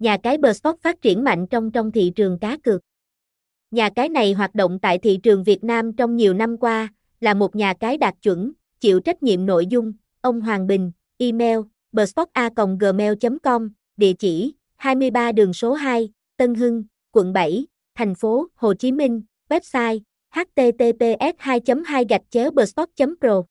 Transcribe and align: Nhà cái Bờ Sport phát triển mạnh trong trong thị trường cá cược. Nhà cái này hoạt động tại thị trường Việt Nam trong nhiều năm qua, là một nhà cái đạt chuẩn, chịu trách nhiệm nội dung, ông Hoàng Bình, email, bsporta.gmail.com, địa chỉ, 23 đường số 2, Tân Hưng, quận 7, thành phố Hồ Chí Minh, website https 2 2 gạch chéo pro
Nhà 0.00 0.16
cái 0.22 0.38
Bờ 0.38 0.52
Sport 0.52 0.76
phát 0.80 1.02
triển 1.02 1.24
mạnh 1.24 1.46
trong 1.46 1.70
trong 1.70 1.92
thị 1.92 2.12
trường 2.16 2.38
cá 2.38 2.56
cược. 2.56 2.80
Nhà 3.70 3.90
cái 3.90 4.08
này 4.08 4.32
hoạt 4.32 4.54
động 4.54 4.78
tại 4.78 4.98
thị 4.98 5.18
trường 5.22 5.44
Việt 5.44 5.64
Nam 5.64 5.92
trong 5.92 6.16
nhiều 6.16 6.34
năm 6.34 6.56
qua, 6.56 6.88
là 7.20 7.34
một 7.34 7.56
nhà 7.56 7.74
cái 7.80 7.96
đạt 7.96 8.14
chuẩn, 8.22 8.52
chịu 8.80 9.00
trách 9.00 9.22
nhiệm 9.22 9.46
nội 9.46 9.66
dung, 9.66 9.92
ông 10.20 10.40
Hoàng 10.40 10.66
Bình, 10.66 10.92
email, 11.18 11.58
bsporta.gmail.com, 11.92 13.70
địa 13.96 14.12
chỉ, 14.12 14.54
23 14.76 15.32
đường 15.32 15.52
số 15.52 15.72
2, 15.72 16.12
Tân 16.36 16.54
Hưng, 16.54 16.84
quận 17.12 17.32
7, 17.32 17.66
thành 17.94 18.14
phố 18.14 18.46
Hồ 18.54 18.74
Chí 18.74 18.92
Minh, 18.92 19.22
website 19.48 20.00
https 20.30 21.34
2 21.38 21.60
2 21.86 22.04
gạch 22.08 22.22
chéo 22.30 22.50
pro 23.20 23.42